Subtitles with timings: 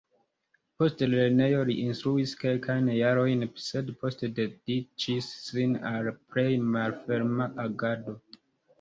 [0.83, 8.23] Post lernejo, li instruis kelkajn jarojn, sed poste dediĉis sin al plej malferma agado.